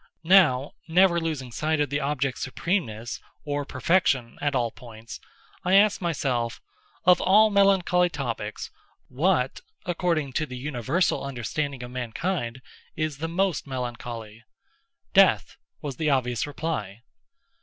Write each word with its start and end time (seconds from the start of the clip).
Now, 0.23 0.71
never 0.87 1.19
losing 1.19 1.51
sight 1.51 1.79
of 1.79 1.91
the 1.91 1.99
object 1.99 2.39
supremeness, 2.39 3.21
or 3.45 3.65
perfection, 3.65 4.39
at 4.41 4.55
all 4.55 4.71
points, 4.71 5.19
I 5.63 5.75
asked 5.75 6.01
myself—"Of 6.01 7.21
all 7.21 7.51
melancholy 7.51 8.09
topics, 8.09 8.71
what, 9.09 9.61
according 9.85 10.33
to 10.33 10.47
the 10.47 10.57
universal 10.57 11.23
understanding 11.23 11.83
of 11.83 11.91
mankind, 11.91 12.63
is 12.95 13.19
the 13.19 13.27
most 13.29 13.67
melancholy?" 13.67 14.43
Death—was 15.13 15.97
the 15.97 16.09
obvious 16.09 16.47
reply. 16.47 17.03